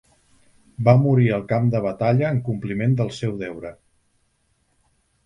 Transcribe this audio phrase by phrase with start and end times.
[0.85, 3.73] Va morir al camp de batalla en el compliment del seu deure.